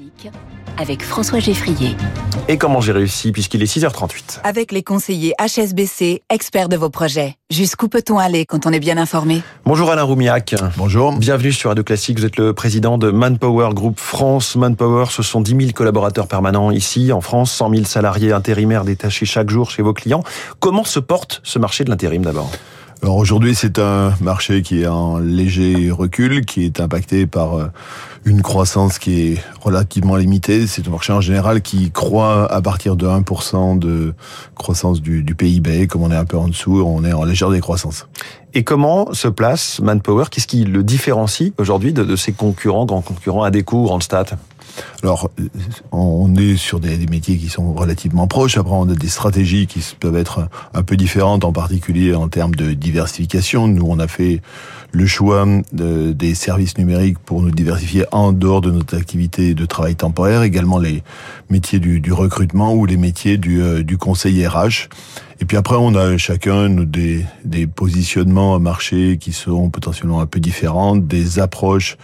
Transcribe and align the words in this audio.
politique 0.00 0.32
avec 0.78 1.02
François 1.02 1.40
Geffrier. 1.40 1.96
Et 2.48 2.56
comment 2.56 2.80
j'ai 2.80 2.92
réussi 2.92 3.32
puisqu'il 3.32 3.62
est 3.62 3.76
6h38 3.76 4.40
Avec 4.44 4.72
les 4.72 4.82
conseillers 4.82 5.34
HSBC, 5.38 6.22
experts 6.30 6.68
de 6.68 6.76
vos 6.76 6.88
projets. 6.88 7.36
Jusqu'où 7.50 7.88
peut-on 7.88 8.18
aller 8.18 8.46
quand 8.46 8.66
on 8.66 8.72
est 8.72 8.80
bien 8.80 8.96
informé? 8.96 9.42
Bonjour 9.64 9.90
Alain 9.90 10.04
Roumiac. 10.04 10.54
Bonjour. 10.76 11.12
Bienvenue 11.18 11.52
sur 11.52 11.70
Radio 11.70 11.84
Classique. 11.84 12.18
Vous 12.18 12.24
êtes 12.24 12.38
le 12.38 12.54
président 12.54 12.96
de 12.96 13.10
Manpower 13.10 13.74
Group 13.74 13.98
France. 13.98 14.56
Manpower, 14.56 15.06
ce 15.10 15.22
sont 15.22 15.40
10 15.40 15.56
000 15.56 15.72
collaborateurs 15.72 16.28
permanents 16.28 16.70
ici 16.70 17.12
en 17.12 17.20
France, 17.20 17.52
100 17.52 17.70
000 17.70 17.84
salariés 17.84 18.32
intérimaires 18.32 18.84
détachés 18.84 19.26
chaque 19.26 19.50
jour 19.50 19.70
chez 19.70 19.82
vos 19.82 19.92
clients. 19.92 20.22
Comment 20.60 20.84
se 20.84 21.00
porte 21.00 21.40
ce 21.44 21.58
marché 21.58 21.84
de 21.84 21.90
l'intérim 21.90 22.22
d'abord? 22.22 22.50
Alors 23.02 23.16
aujourd'hui, 23.16 23.54
c'est 23.54 23.78
un 23.78 24.12
marché 24.20 24.60
qui 24.60 24.82
est 24.82 24.86
en 24.86 25.18
léger 25.18 25.90
recul, 25.90 26.44
qui 26.44 26.66
est 26.66 26.80
impacté 26.80 27.26
par 27.26 27.54
euh, 27.54 27.66
une 28.26 28.42
croissance 28.42 28.98
qui 28.98 29.22
est 29.22 29.44
relativement 29.62 30.16
limitée. 30.16 30.66
C'est 30.66 30.86
un 30.86 30.90
marché 30.90 31.14
en 31.14 31.22
général 31.22 31.62
qui 31.62 31.90
croît 31.92 32.52
à 32.52 32.60
partir 32.60 32.96
de 32.96 33.06
1% 33.06 33.78
de 33.78 34.12
croissance 34.54 35.00
du, 35.00 35.24
PIB. 35.34 35.86
Comme 35.86 36.02
on 36.02 36.10
est 36.10 36.16
un 36.16 36.26
peu 36.26 36.36
en 36.36 36.48
dessous, 36.48 36.82
on 36.84 37.02
est 37.02 37.14
en 37.14 37.24
légère 37.24 37.48
décroissance. 37.48 38.06
Et 38.52 38.64
comment 38.64 39.14
se 39.14 39.28
place 39.28 39.80
Manpower? 39.80 40.24
Qu'est-ce 40.30 40.46
qui 40.46 40.64
le 40.64 40.82
différencie 40.82 41.54
aujourd'hui 41.56 41.94
de, 41.94 42.16
ses 42.16 42.32
concurrents, 42.32 42.84
grands 42.84 43.00
concurrents, 43.00 43.44
Adecco, 43.44 43.86
Randstad 43.86 44.36
alors, 45.02 45.30
on 45.92 46.34
est 46.36 46.56
sur 46.56 46.80
des, 46.80 46.98
métiers 47.06 47.36
qui 47.38 47.48
sont 47.48 47.72
relativement 47.72 48.26
proches. 48.26 48.58
Après, 48.58 48.74
on 48.74 48.88
a 48.88 48.94
des 48.94 49.08
stratégies 49.08 49.66
qui 49.66 49.84
peuvent 49.98 50.16
être 50.16 50.48
un 50.74 50.82
peu 50.82 50.96
différentes, 50.96 51.44
en 51.44 51.52
particulier 51.52 52.14
en 52.14 52.28
termes 52.28 52.54
de 52.54 52.72
diversification. 52.72 53.66
Nous, 53.66 53.86
on 53.86 53.98
a 53.98 54.08
fait 54.08 54.42
le 54.92 55.06
choix 55.06 55.46
de, 55.72 56.12
des 56.12 56.34
services 56.34 56.76
numériques 56.76 57.18
pour 57.18 57.42
nous 57.42 57.50
diversifier 57.50 58.04
en 58.12 58.32
dehors 58.32 58.60
de 58.60 58.70
notre 58.70 58.96
activité 58.96 59.54
de 59.54 59.66
travail 59.66 59.94
temporaire, 59.94 60.42
également 60.42 60.78
les 60.78 61.02
métiers 61.48 61.78
du, 61.78 62.00
du 62.00 62.12
recrutement 62.12 62.74
ou 62.74 62.86
les 62.86 62.96
métiers 62.96 63.38
du, 63.38 63.62
euh, 63.62 63.82
du 63.82 63.98
conseil 63.98 64.46
RH. 64.46 64.88
Et 65.40 65.46
puis 65.46 65.56
après, 65.56 65.76
on 65.76 65.94
a 65.94 66.18
chacun 66.18 66.68
des, 66.68 67.24
des 67.44 67.66
positionnements 67.66 68.54
à 68.54 68.58
marché 68.58 69.16
qui 69.18 69.32
sont 69.32 69.70
potentiellement 69.70 70.20
un 70.20 70.26
peu 70.26 70.38
différents, 70.38 70.96
des 70.96 71.38
approches 71.38 71.96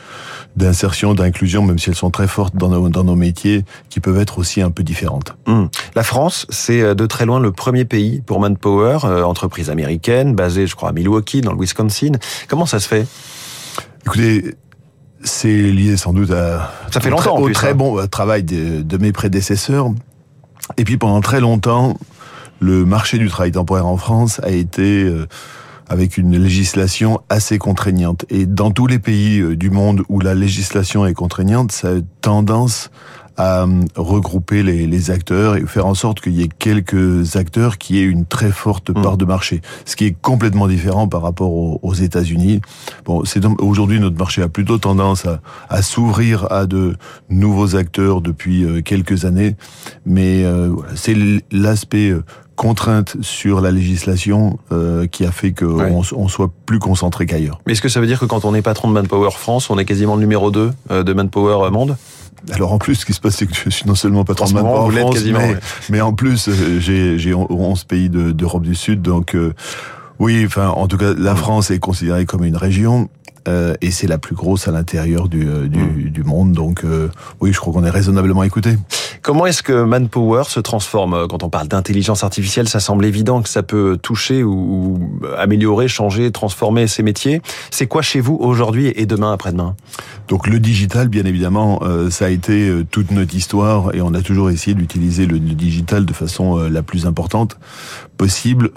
d'insertion, 0.57 1.13
d'inclusion, 1.15 1.63
même 1.63 1.79
si 1.79 1.91
elles 1.91 1.97
sont 1.97 2.11
très 2.11 2.29
fortes 2.29 2.57
dans 2.57 2.71
nos, 2.71 2.89
dans 2.89 3.05
nos 3.05 3.15
métiers, 3.15 3.65
qui 3.91 4.01
peuvent 4.01 4.19
être 4.19 4.39
aussi 4.39 4.63
un 4.63 4.71
peu 4.71 4.83
différentes. 4.83 5.37
Mmh. 5.47 5.65
La 5.95 6.03
France, 6.03 6.47
c'est 6.49 6.95
de 6.95 7.07
très 7.07 7.27
loin 7.27 7.39
le 7.39 7.53
premier 7.53 7.85
pays 7.85 8.23
pour 8.25 8.41
Manpower, 8.41 9.01
euh, 9.05 9.23
entreprise 9.23 9.69
américaine, 9.69 10.35
basée, 10.35 10.67
je 10.67 10.75
crois, 10.75 10.89
à 10.89 10.93
Milwaukee, 10.93 11.43
dans 11.43 11.53
le 11.53 11.61
Wisconsin. 11.61 12.13
Comment 12.49 12.67
ça 12.67 12.81
se 12.81 12.89
fait? 12.89 13.07
Écoutez, 14.07 14.55
c'est 15.23 15.49
lié 15.49 15.99
sans 15.99 16.15
doute 16.15 16.31
à 16.31 16.73
ça 16.91 17.01
fait 17.01 17.11
longtemps 17.11 17.37
au, 17.37 17.45
plus, 17.45 17.53
très 17.53 17.71
hein. 17.71 17.75
bon 17.75 18.07
travail 18.07 18.45
de, 18.45 18.81
de 18.81 18.97
mes 18.97 19.13
prédécesseurs. 19.13 19.91
Et 20.79 20.85
puis 20.85 20.97
pendant 20.97 21.21
très 21.21 21.41
longtemps, 21.41 21.97
le 22.61 22.85
marché 22.85 23.19
du 23.19 23.29
travail 23.29 23.53
temporaire 23.53 23.87
en 23.87 23.97
France 23.97 24.41
a 24.43 24.51
été 24.51 25.05
euh, 25.05 25.27
avec 25.89 26.17
une 26.17 26.37
législation 26.37 27.21
assez 27.29 27.59
contraignante. 27.59 28.25
Et 28.29 28.47
dans 28.47 28.71
tous 28.71 28.87
les 28.87 28.99
pays 28.99 29.41
euh, 29.41 29.57
du 29.57 29.71
monde 29.71 30.03
où 30.09 30.21
la 30.21 30.35
législation 30.35 31.07
est 31.07 31.15
contraignante, 31.15 31.73
ça 31.73 31.89
a 31.89 32.01
tendance 32.21 32.91
à 33.37 33.67
regrouper 33.97 34.63
les, 34.63 34.87
les, 34.87 35.11
acteurs 35.11 35.57
et 35.57 35.67
faire 35.67 35.87
en 35.87 35.95
sorte 35.95 36.21
qu'il 36.21 36.33
y 36.33 36.43
ait 36.43 36.49
quelques 36.49 37.37
acteurs 37.37 37.79
qui 37.79 37.99
aient 37.99 38.05
une 38.05 38.25
très 38.25 38.51
forte 38.51 38.93
part 38.93 39.15
mmh. 39.15 39.19
de 39.19 39.25
marché, 39.25 39.61
ce 39.85 39.95
qui 39.95 40.07
est 40.07 40.17
complètement 40.21 40.69
différent 40.69 41.07
par 41.07 41.23
rapport 41.23 41.53
aux, 41.53 41.79
aux 41.83 41.95
États-Unis. 41.95 42.61
Bon, 43.05 43.25
c'est 43.25 43.45
aujourd'hui 43.61 44.01
notre 44.01 44.17
marché 44.17 44.43
a 44.43 44.49
plutôt 44.49 44.79
tendance 44.79 45.27
à, 45.27 45.41
à 45.69 45.83
s'ouvrir 45.83 46.51
à 46.51 46.67
de 46.67 46.97
nouveaux 47.29 47.77
acteurs 47.77 48.21
depuis 48.21 48.65
euh, 48.65 48.81
quelques 48.83 49.25
années, 49.25 49.57
mais 50.05 50.45
euh, 50.45 50.71
voilà, 50.73 50.93
c'est 50.95 51.17
l'aspect 51.51 52.11
euh, 52.11 52.25
contrainte 52.55 53.17
sur 53.21 53.61
la 53.61 53.71
législation 53.71 54.59
euh, 54.73 55.07
qui 55.07 55.27
a 55.27 55.31
fait 55.33 55.53
qu'on 55.53 55.77
ouais. 55.77 55.93
on 56.17 56.29
soit 56.29 56.51
plus 56.65 56.79
concentré 56.79 57.27
qu'ailleurs. 57.27 57.61
Mais 57.67 57.73
est-ce 57.73 57.83
que 57.83 57.89
ça 57.89 58.01
veut 58.01 58.07
dire 58.07 58.19
que 58.19 58.25
quand 58.25 58.45
on 58.45 58.55
est 58.55 58.63
patron 58.63 58.89
de 58.89 58.95
Manpower 58.95 59.31
France, 59.33 59.69
on 59.69 59.79
est 59.79 59.85
quasiment 59.85 60.15
le 60.15 60.21
numéro 60.21 60.51
2 60.51 60.73
de 60.91 61.13
Manpower 61.13 61.71
Monde? 61.71 61.97
Alors 62.53 62.73
en 62.73 62.79
plus, 62.79 62.97
ce 62.97 63.07
qui 63.07 63.13
se 63.13 63.21
passe, 63.21 63.37
c'est 63.37 63.47
que 63.47 63.55
je 63.55 63.71
suis 63.71 63.87
non 63.87 63.95
seulement 63.95 64.25
patron 64.25 64.47
en 64.47 64.89
de 64.89 64.93
France, 64.93 65.15
quasiment, 65.15 65.39
mais, 65.41 65.55
ouais. 65.55 65.61
mais, 65.91 66.01
en 66.01 66.13
plus, 66.13 66.49
j'ai 66.79 67.35
11 67.35 67.85
pays 67.85 68.09
d'Europe 68.09 68.63
du 68.63 68.75
Sud, 68.75 69.03
donc 69.03 69.35
euh, 69.35 69.53
oui, 70.19 70.45
enfin, 70.47 70.69
en 70.69 70.89
tout 70.89 70.97
cas, 70.97 71.15
la 71.15 71.35
France 71.35 71.71
est 71.71 71.79
considérée 71.79 72.27
comme 72.27 72.45
une 72.45 72.57
région. 72.57 73.09
Euh, 73.49 73.75
et 73.81 73.93
c'est 73.93 74.09
la 74.09 74.19
plus 74.19 74.35
grosse 74.35 74.67
à 74.67 74.73
l'intérieur 74.73 75.29
du, 75.29 75.47
euh, 75.49 75.69
du, 75.69 75.79
mmh. 75.79 76.11
du, 76.11 76.25
monde. 76.25 76.53
Donc 76.53 76.85
euh, 76.85 77.09
oui, 77.41 77.53
je 77.53 77.61
crois 77.61 77.73
qu'on 77.73 77.85
est 77.85 77.91
raisonnablement 77.91 78.43
écouté. 78.43 78.77
Comment 79.27 79.47
est-ce 79.47 79.65
que 79.65 79.83
Manpower 79.83 80.45
se 80.47 80.61
transforme 80.61 81.27
Quand 81.27 81.43
on 81.43 81.49
parle 81.49 81.67
d'intelligence 81.67 82.23
artificielle, 82.23 82.69
ça 82.69 82.79
semble 82.79 83.05
évident 83.05 83.43
que 83.43 83.49
ça 83.49 83.65
peut 83.65 83.99
toucher 84.01 84.45
ou, 84.45 85.19
améliorer, 85.37 85.89
changer, 85.89 86.31
transformer 86.31 86.87
ces 86.87 87.03
métiers. 87.03 87.43
C'est 87.73 87.89
quoi 87.89 88.03
chez 88.03 88.21
vous 88.21 88.37
aujourd'hui 88.37 88.93
et 88.95 89.05
demain 89.05 89.33
après-demain? 89.33 89.75
Donc 90.29 90.47
le 90.47 90.61
digital, 90.61 91.09
bien 91.09 91.25
évidemment, 91.25 91.81
euh, 91.83 92.09
ça 92.09 92.27
a 92.27 92.29
été 92.29 92.69
euh, 92.69 92.87
toute 92.89 93.11
notre 93.11 93.35
histoire 93.35 93.93
et 93.97 94.01
on 94.01 94.15
a 94.15 94.23
toujours 94.23 94.49
essayé 94.49 94.77
d'utiliser 94.77 95.27
le, 95.27 95.41
digital 95.41 96.07
de 96.07 96.13
façon 96.13 96.61
euh, 96.61 96.69
la 96.69 96.85
plus 96.85 97.05
importante 97.05 97.59
possible 98.17 98.71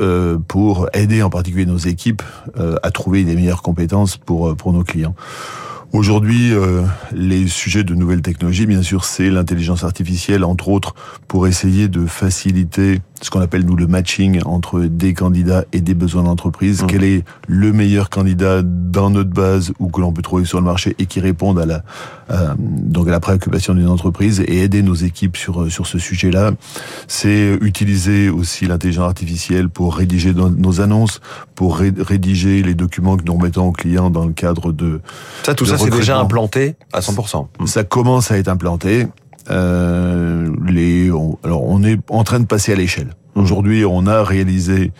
pour 0.47 0.89
aider 0.93 1.21
en 1.21 1.29
particulier 1.29 1.65
nos 1.65 1.77
équipes 1.77 2.23
à 2.57 2.91
trouver 2.91 3.23
des 3.23 3.35
meilleures 3.35 3.61
compétences 3.61 4.17
pour 4.17 4.53
pour 4.57 4.73
nos 4.73 4.83
clients. 4.83 5.15
Aujourd'hui, 5.91 6.53
euh, 6.53 6.83
les 7.11 7.47
sujets 7.47 7.83
de 7.83 7.95
nouvelles 7.95 8.21
technologies, 8.21 8.67
bien 8.67 8.83
sûr, 8.83 9.05
c'est 9.05 9.31
l'intelligence 9.31 9.83
artificielle, 9.83 10.43
entre 10.43 10.69
autres, 10.69 10.93
pour 11.27 11.47
essayer 11.47 11.87
de 11.87 12.05
faciliter 12.05 13.01
ce 13.21 13.29
qu'on 13.29 13.41
appelle 13.41 13.65
nous 13.65 13.75
le 13.75 13.87
matching 13.87 14.41
entre 14.45 14.81
des 14.81 15.13
candidats 15.13 15.65
et 15.73 15.81
des 15.81 15.93
besoins 15.93 16.23
d'entreprise. 16.23 16.83
Mmh. 16.83 16.87
Quel 16.87 17.03
est 17.03 17.23
le 17.47 17.73
meilleur 17.73 18.09
candidat 18.09 18.61
dans 18.63 19.09
notre 19.09 19.29
base 19.29 19.71
ou 19.79 19.89
que 19.89 20.01
l'on 20.01 20.11
peut 20.13 20.21
trouver 20.21 20.45
sur 20.45 20.59
le 20.59 20.65
marché 20.65 20.95
et 20.99 21.05
qui 21.05 21.19
répondent 21.19 21.59
à 21.59 21.65
la 21.65 21.83
euh, 22.31 22.53
donc 22.57 23.07
à 23.07 23.11
la 23.11 23.19
préoccupation 23.19 23.73
d'une 23.73 23.87
entreprise 23.87 24.39
et 24.41 24.61
aider 24.61 24.81
nos 24.83 24.93
équipes 24.93 25.37
sur 25.37 25.71
sur 25.71 25.87
ce 25.87 25.99
sujet-là? 25.99 26.51
C'est 27.07 27.57
utiliser 27.61 28.29
aussi 28.29 28.65
l'intelligence 28.65 29.05
artificielle 29.05 29.69
pour 29.69 29.95
rédiger 29.95 30.33
nos, 30.33 30.49
nos 30.49 30.81
annonces, 30.81 31.21
pour 31.55 31.77
ré 31.77 31.91
rédiger 31.97 32.61
les 32.63 32.75
documents 32.75 33.17
que 33.17 33.23
nous 33.23 33.33
remettons 33.33 33.67
aux 33.67 33.71
clients 33.71 34.09
dans 34.09 34.25
le 34.25 34.33
cadre 34.33 34.71
de 34.71 35.01
ça 35.43 35.55
tout 35.55 35.65
de 35.65 35.69
ça 35.69 35.77
c'est 35.77 35.89
déjà 35.89 36.17
implanté 36.19 36.75
à 36.93 36.99
100%. 36.99 37.47
Ça 37.65 37.83
commence 37.83 38.31
à 38.31 38.37
être 38.37 38.47
implanté. 38.47 39.07
Euh, 39.49 40.49
les, 40.67 41.11
on, 41.11 41.37
alors 41.43 41.63
on 41.63 41.83
est 41.83 41.99
en 42.09 42.23
train 42.23 42.39
de 42.39 42.45
passer 42.45 42.71
à 42.71 42.75
l'échelle. 42.75 43.15
Aujourd'hui, 43.35 43.85
on 43.85 44.05
a 44.07 44.23
réalisé 44.23 44.91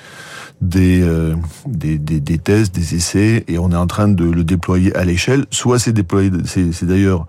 des, 0.62 1.02
euh, 1.02 1.36
des, 1.68 1.98
des, 1.98 2.20
des, 2.20 2.38
tests, 2.38 2.74
des 2.74 2.96
essais, 2.96 3.44
et 3.48 3.58
on 3.58 3.72
est 3.72 3.76
en 3.76 3.88
train 3.88 4.08
de 4.08 4.26
le 4.26 4.44
déployer 4.44 4.96
à 4.96 5.06
l'échelle. 5.06 5.46
Soit 5.52 5.80
c'est 5.80 5.94
déployé, 5.94 6.32
c'est 6.46 6.86
d'ailleurs 6.86 7.28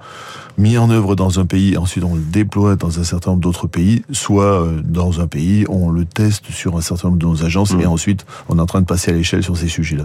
mis 0.58 0.76
en 0.78 0.90
œuvre 0.90 1.16
dans 1.16 1.38
un 1.40 1.46
pays, 1.46 1.76
ensuite 1.76 2.04
on 2.04 2.14
le 2.14 2.20
déploie 2.20 2.76
dans 2.76 2.98
un 3.00 3.04
certain 3.04 3.30
nombre 3.30 3.42
d'autres 3.42 3.66
pays, 3.66 4.02
soit 4.12 4.62
euh, 4.62 4.80
dans 4.84 5.20
un 5.20 5.26
pays, 5.26 5.64
on 5.68 5.90
le 5.90 6.04
teste 6.04 6.50
sur 6.50 6.76
un 6.76 6.80
certain 6.80 7.08
nombre 7.08 7.18
de 7.18 7.26
nos 7.26 7.44
agences, 7.44 7.74
mmh. 7.74 7.80
et 7.80 7.86
ensuite 7.86 8.26
on 8.48 8.58
est 8.58 8.60
en 8.60 8.66
train 8.66 8.80
de 8.80 8.86
passer 8.86 9.10
à 9.10 9.14
l'échelle 9.14 9.42
sur 9.42 9.56
ces 9.56 9.68
sujets-là. 9.68 10.04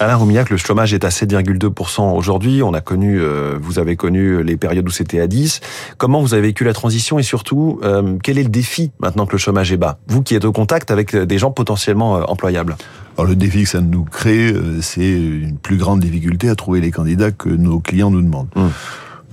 Alain 0.00 0.16
Roumiac, 0.16 0.48
le 0.48 0.56
chômage 0.56 0.94
est 0.94 1.04
à 1.04 1.10
7,2% 1.10 2.16
aujourd'hui. 2.16 2.62
On 2.62 2.72
a 2.72 2.80
connu, 2.80 3.20
euh, 3.20 3.58
vous 3.60 3.78
avez 3.78 3.96
connu 3.96 4.42
les 4.42 4.56
périodes 4.56 4.88
où 4.88 4.90
c'était 4.90 5.20
à 5.20 5.26
10. 5.26 5.60
Comment 5.98 6.22
vous 6.22 6.32
avez 6.32 6.40
vécu 6.40 6.64
la 6.64 6.72
transition 6.72 7.18
et 7.18 7.22
surtout, 7.22 7.78
euh, 7.84 8.16
quel 8.22 8.38
est 8.38 8.42
le 8.42 8.48
défi 8.48 8.92
maintenant 8.98 9.26
que 9.26 9.32
le 9.32 9.38
chômage 9.38 9.72
est 9.72 9.76
bas? 9.76 9.98
Vous 10.08 10.22
qui 10.22 10.34
êtes 10.34 10.46
au 10.46 10.52
contact 10.52 10.90
avec 10.90 11.14
des 11.14 11.36
gens 11.36 11.50
potentiellement 11.50 12.16
euh, 12.16 12.22
employables. 12.28 12.78
Alors 13.18 13.28
le 13.28 13.36
défi 13.36 13.64
que 13.64 13.68
ça 13.68 13.82
nous 13.82 14.04
crée, 14.04 14.50
euh, 14.50 14.80
c'est 14.80 15.06
une 15.10 15.58
plus 15.58 15.76
grande 15.76 16.00
difficulté 16.00 16.48
à 16.48 16.54
trouver 16.54 16.80
les 16.80 16.92
candidats 16.92 17.30
que 17.30 17.50
nos 17.50 17.80
clients 17.80 18.10
nous 18.10 18.22
demandent. 18.22 18.48
Mmh. 18.56 18.68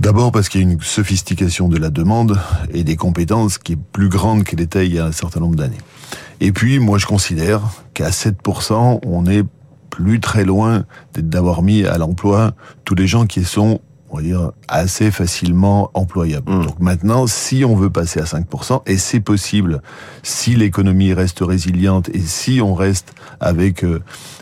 D'abord 0.02 0.34
parce 0.34 0.50
qu'il 0.50 0.62
y 0.62 0.66
a 0.66 0.70
une 0.70 0.82
sophistication 0.82 1.70
de 1.70 1.78
la 1.78 1.90
demande 1.90 2.38
et 2.74 2.84
des 2.84 2.98
compétences 2.98 3.58
qui 3.58 3.74
est 3.74 3.80
plus 3.94 4.10
grande 4.10 4.44
qu'elle 4.44 4.60
était 4.60 4.86
il 4.86 4.94
y 4.94 5.00
a 5.00 5.06
un 5.06 5.14
certain 5.14 5.40
nombre 5.40 5.56
d'années. 5.56 5.78
Et 6.40 6.52
puis, 6.52 6.80
moi, 6.80 6.98
je 6.98 7.06
considère 7.08 7.62
qu'à 7.94 8.10
7%, 8.10 9.00
on 9.06 9.26
est 9.26 9.44
plus 9.90 10.20
très 10.20 10.46
loin 10.46 10.86
d'avoir 11.16 11.62
mis 11.62 11.86
à 11.86 11.98
l'emploi 11.98 12.54
tous 12.86 12.96
les 12.96 13.08
gens 13.08 13.26
qui 13.26 13.44
sont 13.44 13.82
on 14.10 14.18
va 14.18 14.24
dire, 14.24 14.52
assez 14.68 15.12
facilement 15.12 15.92
employables. 15.94 16.52
Mmh. 16.52 16.66
Donc 16.66 16.80
maintenant, 16.80 17.28
si 17.28 17.66
on 17.66 17.76
veut 17.76 17.90
passer 17.90 18.20
à 18.20 18.24
5%, 18.24 18.82
et 18.86 18.98
c'est 18.98 19.20
possible, 19.20 19.82
si 20.24 20.56
l'économie 20.56 21.14
reste 21.14 21.40
résiliente 21.42 22.10
et 22.14 22.22
si 22.22 22.62
on 22.62 22.74
reste 22.74 23.14
avec 23.40 23.84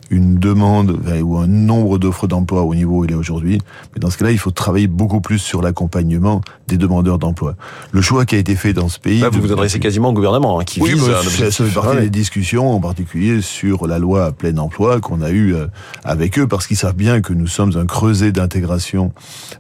une 0.10 0.36
demande 0.36 1.00
ou 1.24 1.38
un 1.38 1.48
nombre 1.48 1.98
d'offres 1.98 2.28
d'emploi 2.28 2.64
au 2.64 2.76
niveau 2.76 3.00
où 3.00 3.06
il 3.06 3.12
est 3.12 3.16
aujourd'hui. 3.16 3.60
Mais 3.94 4.00
dans 4.00 4.10
ce 4.10 4.18
cas-là, 4.18 4.32
il 4.32 4.38
faut 4.38 4.52
travailler 4.52 4.88
beaucoup 4.88 5.22
plus 5.22 5.40
sur 5.40 5.62
l'accompagnement 5.62 6.42
des 6.68 6.78
demandeurs 6.78 7.18
d'emploi. 7.18 7.56
Le 7.92 8.02
choix 8.02 8.26
qui 8.26 8.36
a 8.36 8.38
été 8.38 8.56
fait 8.56 8.74
dans 8.74 8.90
ce 8.90 9.00
pays... 9.00 9.20
Là, 9.20 9.30
vous 9.30 9.42
vous 9.42 9.52
adressez 9.52 9.80
quasiment 9.80 10.10
au 10.10 10.14
gouvernement, 10.14 10.60
hein, 10.60 10.64
qui 10.64 10.82
oui, 10.82 10.94
vise... 10.94 11.06
ça, 11.06 11.52
ça 11.52 11.66
fait 11.66 11.74
partie 11.74 12.02
des 12.02 12.10
discussions, 12.10 12.72
en 12.72 12.80
particulier 12.80 13.42
sur 13.42 13.88
la 13.88 14.00
loi 14.00 14.32
plein 14.32 14.58
emploi 14.58 15.00
qu'on 15.00 15.22
a 15.22 15.30
eu 15.30 15.54
euh, 15.54 15.68
avec 16.04 16.40
eux, 16.40 16.48
parce 16.48 16.68
qu'ils 16.68 16.78
savent 16.78 16.96
bien 16.96 17.22
que 17.22 17.34
nous 17.34 17.48
sommes 17.48 17.78
un 17.78 17.86
creuset 17.86 18.32
d'intégration 18.32 19.12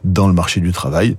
dans 0.05 0.27
le 0.27 0.33
marché 0.33 0.61
du 0.61 0.71
travail. 0.71 1.17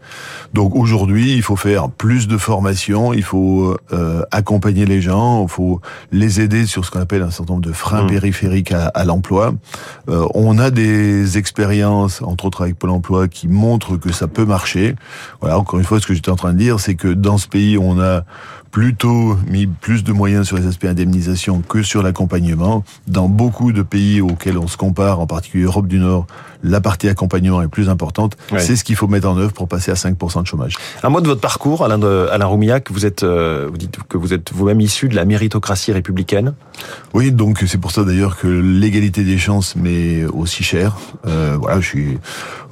Donc 0.55 0.75
aujourd'hui, 0.75 1.35
il 1.35 1.43
faut 1.43 1.57
faire 1.57 1.91
plus 1.91 2.29
de 2.29 2.39
formation, 2.39 3.13
il 3.13 3.23
faut 3.23 3.77
euh, 3.93 4.23
accompagner 4.31 4.87
les 4.87 5.03
gens, 5.03 5.43
il 5.43 5.49
faut 5.49 5.81
les 6.13 6.41
aider 6.41 6.67
sur 6.67 6.85
ce 6.85 6.91
qu'on 6.91 7.01
appelle 7.01 7.23
un 7.23 7.31
certain 7.31 7.55
nombre 7.55 7.67
de 7.67 7.73
freins 7.73 8.05
mmh. 8.05 8.11
périphériques 8.11 8.73
à, 8.73 8.87
à 8.87 9.05
l'emploi. 9.05 9.55
Euh, 10.09 10.27
on 10.35 10.59
a 10.59 10.71
des 10.71 11.37
expériences, 11.37 12.23
entre 12.23 12.47
autres 12.47 12.63
avec 12.63 12.79
Pôle 12.79 12.91
Emploi, 12.91 13.29
qui 13.29 13.49
montrent 13.49 13.97
que 13.97 14.13
ça 14.13 14.29
peut 14.29 14.45
marcher. 14.45 14.95
Voilà, 15.41 15.59
encore 15.59 15.79
une 15.79 15.85
fois, 15.85 16.01
ce 16.01 16.07
que 16.07 16.15
j'étais 16.15 16.31
en 16.31 16.37
train 16.37 16.53
de 16.53 16.59
dire, 16.59 16.81
c'est 16.81 16.95
que 16.95 17.09
dans 17.09 17.39
ce 17.39 17.49
pays, 17.49 17.77
on 17.79 18.01
a 18.01 18.23
plutôt 18.71 19.39
mis 19.49 19.67
plus 19.67 20.05
de 20.05 20.13
moyens 20.13 20.47
sur 20.47 20.59
les 20.59 20.67
aspects 20.67 20.85
indemnisation 20.85 21.63
que 21.67 21.83
sur 21.83 22.03
l'accompagnement. 22.03 22.85
Dans 23.07 23.29
beaucoup 23.29 23.73
de 23.73 23.81
pays 23.81 24.21
auxquels 24.21 24.59
on 24.59 24.67
se 24.67 24.77
compare, 24.77 25.19
en 25.19 25.27
particulier 25.27 25.65
Europe 25.65 25.87
du 25.87 25.99
Nord, 25.99 26.27
la 26.63 26.81
partie 26.81 27.09
accompagnement 27.09 27.63
est 27.63 27.69
plus 27.69 27.89
importante. 27.89 28.37
Ouais. 28.53 28.61
C'est 28.61 28.76
ce 28.77 28.85
qu'il 28.85 28.97
faut 28.97 29.07
mettre 29.09 29.29
en 29.29 29.37
œuvre 29.39 29.53
pour 29.53 29.69
passer 29.69 29.91
à 29.91 29.95
5% 29.95 30.43
de 30.43 30.47
chômage. 30.47 30.77
Un 31.03 31.09
mot 31.09 31.21
de 31.21 31.27
votre 31.27 31.41
parcours, 31.41 31.85
Alain, 31.85 31.99
de, 31.99 32.29
Alain 32.31 32.47
Roumiac. 32.47 32.91
Vous 32.91 33.07
êtes, 33.07 33.23
euh, 33.23 33.69
vous 33.71 33.77
dites 33.77 33.99
que 34.09 34.17
vous 34.17 34.33
êtes 34.33 34.53
vous-même 34.53 34.81
issu 34.81 35.09
de 35.09 35.15
la 35.17 35.25
méritocratie 35.25 35.93
républicaine. 35.93 36.55
Oui, 37.15 37.33
donc 37.33 37.65
c'est 37.67 37.79
pour 37.79 37.91
ça 37.91 38.05
d'ailleurs 38.05 38.37
que 38.37 38.47
l'égalité 38.47 39.25
des 39.25 39.39
chances 39.39 39.77
m'est 39.77 40.25
aussi 40.25 40.63
chère. 40.63 40.97
Euh, 41.27 41.57
voilà, 41.61 41.81
je 41.81 41.87
suis 41.87 42.19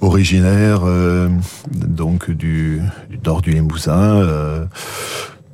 originaire 0.00 0.80
euh, 0.84 1.28
donc 1.72 2.30
du, 2.30 2.80
du 3.10 3.18
nord 3.24 3.42
du 3.42 3.50
Limousin. 3.50 4.66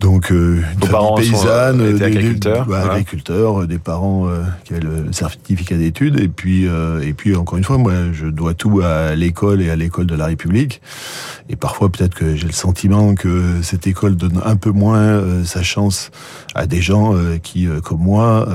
Euh, 0.00 0.06
donc 0.06 0.32
euh, 0.32 0.62
une 0.74 0.88
famille 0.88 1.30
paysanne, 1.30 1.80
euh, 1.80 1.92
des, 1.92 2.02
agriculteurs, 2.02 2.64
des, 2.64 2.68
voilà. 2.68 2.92
agriculteurs, 2.92 3.66
des 3.66 3.78
parents 3.78 4.28
euh, 4.28 4.42
qui 4.64 4.74
avaient 4.74 4.82
le 4.82 5.12
certificat 5.12 5.76
d'études, 5.76 6.18
et 6.20 6.28
puis 6.28 6.66
euh, 6.66 7.00
et 7.00 7.12
puis 7.12 7.36
encore 7.36 7.58
une 7.58 7.64
fois, 7.64 7.78
moi, 7.78 7.92
je 8.12 8.26
dois 8.26 8.54
tout 8.54 8.80
à 8.80 9.14
l'école 9.14 9.62
et 9.62 9.70
à 9.70 9.76
l'école 9.76 10.06
de 10.06 10.14
la 10.14 10.26
République. 10.26 10.80
Et 11.48 11.56
parfois, 11.56 11.90
peut-être 11.90 12.14
que 12.14 12.36
j'ai 12.36 12.46
le 12.46 12.52
sentiment 12.52 13.14
que 13.14 13.62
cette 13.62 13.86
école 13.86 14.16
donne 14.16 14.40
un 14.44 14.56
peu 14.56 14.70
moins 14.70 14.98
euh, 14.98 15.44
sa 15.44 15.62
chance 15.62 16.10
à 16.54 16.66
des 16.66 16.80
gens 16.80 17.14
euh, 17.14 17.38
qui, 17.38 17.68
comme 17.84 18.00
moi, 18.00 18.48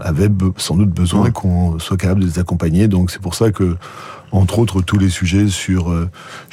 avaient 0.00 0.30
sans 0.56 0.76
doute 0.76 0.90
besoin 0.90 1.28
mmh. 1.28 1.32
qu'on 1.32 1.78
soit 1.78 1.96
capable 1.96 2.20
de 2.20 2.26
les 2.26 2.38
accompagner. 2.38 2.88
Donc 2.88 3.10
c'est 3.10 3.20
pour 3.20 3.34
ça 3.34 3.50
que 3.50 3.76
entre 4.32 4.58
autres 4.58 4.80
tous 4.80 4.98
les 4.98 5.10
sujets 5.10 5.48
sur 5.48 5.90
euh, 5.90 6.08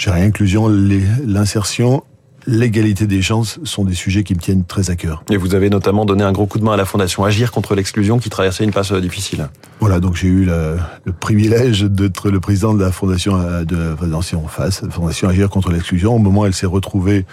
l'inclusion, 0.06 0.68
l'insertion 1.26 2.04
l'égalité 2.50 3.06
des 3.06 3.22
chances 3.22 3.60
sont 3.64 3.86
des 3.86 3.94
sujets 3.94 4.24
qui 4.24 4.34
me 4.34 4.40
tiennent 4.40 4.66
très 4.66 4.90
à 4.90 4.96
cœur. 4.96 5.24
Et 5.30 5.38
vous 5.38 5.54
avez 5.54 5.70
notamment 5.70 6.06
donné 6.06 6.24
un 6.24 6.32
gros 6.32 6.48
coup 6.48 6.58
de 6.58 6.64
main 6.64 6.74
à 6.74 6.78
la 6.78 6.86
Fondation 6.86 7.24
Agir 7.24 7.52
contre 7.52 7.76
l'exclusion 7.76 8.18
qui 8.18 8.30
traversait 8.30 8.64
une 8.64 8.72
passe 8.72 8.92
difficile. 8.92 9.50
Voilà, 9.80 10.00
donc 10.00 10.16
j'ai 10.16 10.28
eu 10.28 10.46
le, 10.46 10.78
le 11.06 11.14
privilège 11.14 11.84
d'être 11.84 12.30
le 12.30 12.40
président 12.40 12.74
de 12.74 12.82
la 12.82 12.92
Fondation 12.92 13.38
de 13.64 13.96
Fondation 13.98 14.48
FAS, 14.48 14.82
Fondation 14.90 15.30
Agir 15.30 15.50
contre 15.50 15.72
l'exclusion. 15.72 16.16
Au 16.16 16.20
moment 16.20 16.42
où 16.42 16.46
elle 16.46 16.54
s'est 16.54 16.66
retrouvée 16.66 17.26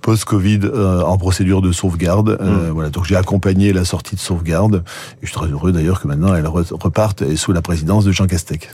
post-Covid 0.00 0.60
euh, 0.64 1.02
en 1.02 1.16
procédure 1.18 1.62
de 1.62 1.72
sauvegarde. 1.72 2.38
Euh, 2.40 2.68
mmh. 2.68 2.70
Voilà, 2.70 2.90
donc 2.90 3.04
j'ai 3.04 3.16
accompagné 3.16 3.72
la 3.72 3.84
sortie 3.84 4.14
de 4.14 4.20
sauvegarde. 4.20 4.82
Et 5.22 5.26
je 5.26 5.30
suis 5.30 5.36
très 5.36 5.48
heureux 5.48 5.72
d'ailleurs 5.72 6.00
que 6.00 6.08
maintenant 6.08 6.34
elle 6.34 6.46
reparte 6.46 7.36
sous 7.36 7.52
la 7.52 7.62
présidence 7.62 8.04
de 8.04 8.12
Jean 8.12 8.26
Castex. 8.26 8.68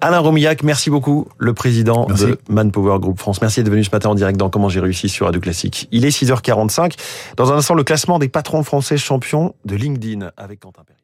Alain 0.00 0.18
Romillac, 0.18 0.62
merci 0.62 0.90
beaucoup, 0.90 1.28
le 1.38 1.54
président 1.54 2.06
merci. 2.08 2.26
de 2.26 2.38
Manpower 2.48 2.98
Group 3.00 3.18
France. 3.18 3.40
Merci 3.40 3.62
d'être 3.62 3.72
venu 3.72 3.84
ce 3.84 3.90
matin 3.90 4.10
en 4.10 4.14
direct 4.14 4.38
dans 4.38 4.50
Comment 4.50 4.68
j'ai 4.68 4.80
réussi 4.80 5.08
sur 5.08 5.26
Radio 5.26 5.40
Classique. 5.40 5.88
Il 5.92 6.04
est 6.04 6.10
6h45. 6.10 6.92
Dans 7.36 7.52
un 7.52 7.56
instant, 7.56 7.74
le 7.74 7.84
classement 7.84 8.18
des 8.18 8.28
patrons 8.28 8.62
français 8.62 8.98
champions 8.98 9.54
de 9.64 9.76
LinkedIn 9.76 10.30
avec 10.36 10.60
Quentin 10.60 10.82
Perry. 10.86 11.01